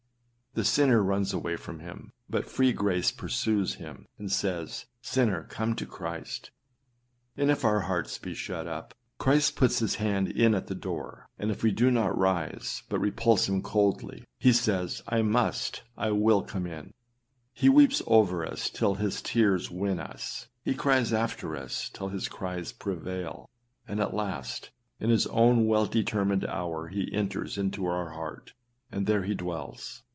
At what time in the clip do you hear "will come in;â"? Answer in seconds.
16.11-16.91